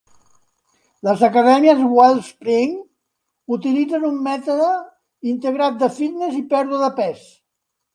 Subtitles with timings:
[1.07, 2.75] Les acadèmies Wellspring
[3.59, 4.75] utilitzen un mètode
[5.37, 7.27] integrat de fitness i pèrdua de pes.